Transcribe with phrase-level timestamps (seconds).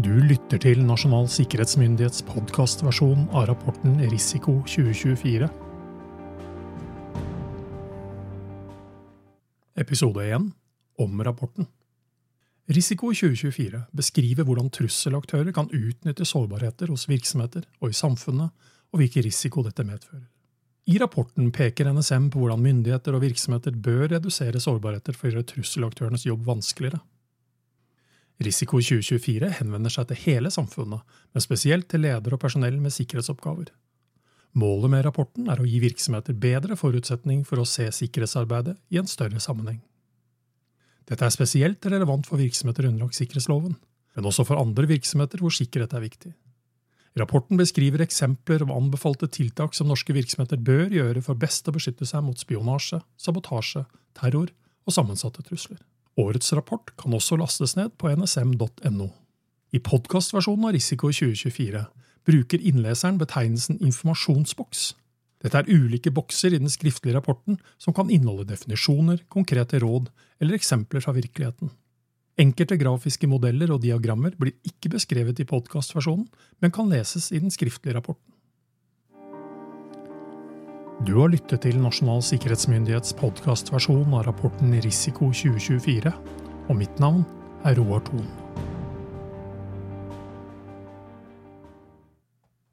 [0.00, 5.48] Du lytter til Nasjonal sikkerhetsmyndighets podkastversjon av rapporten Risiko 2024.
[9.82, 10.46] Episode 1
[11.04, 11.68] om rapporten.
[12.72, 18.56] Risiko 2024 beskriver hvordan trusselaktører kan utnytte sårbarheter hos virksomheter og i samfunnet,
[18.94, 20.24] og hvilken risiko dette medfører.
[20.88, 25.50] I rapporten peker NSM på hvordan myndigheter og virksomheter bør redusere sårbarheter for å gjøre
[25.52, 27.04] trusselaktørenes jobb vanskeligere.
[28.40, 33.68] Risiko 2024 henvender seg til hele samfunnet, men spesielt til ledere og personell med sikkerhetsoppgaver.
[34.56, 39.10] Målet med rapporten er å gi virksomheter bedre forutsetning for å se sikkerhetsarbeidet i en
[39.10, 39.82] større sammenheng.
[41.10, 43.76] Dette er spesielt relevant for virksomheter underlagt sikkerhetsloven,
[44.16, 46.32] men også for andre virksomheter hvor sikkerhet er viktig.
[47.20, 52.06] Rapporten beskriver eksempler av anbefalte tiltak som norske virksomheter bør gjøre for best å beskytte
[52.06, 53.84] seg mot spionasje, sabotasje,
[54.16, 54.48] terror
[54.86, 55.82] og sammensatte trusler.
[56.20, 59.08] Årets rapport kan også lastes ned på nsm.no.
[59.70, 61.84] I podkastversjonen av Risiko 2024
[62.28, 64.90] bruker innleseren betegnelsen informasjonsboks.
[65.40, 70.10] Dette er ulike bokser i den skriftlige rapporten som kan inneholde definisjoner, konkrete råd
[70.42, 71.72] eller eksempler fra virkeligheten.
[72.40, 76.28] Enkelte grafiske modeller og diagrammer blir ikke beskrevet i podkastversjonen,
[76.60, 78.32] men kan leses i den skriftlige rapporten.
[81.00, 86.12] Du har lyttet til Nasjonal sikkerhetsmyndighets podkastversjon av rapporten Risiko 2024,
[86.68, 87.22] og mitt navn
[87.64, 88.26] er Roar Thon.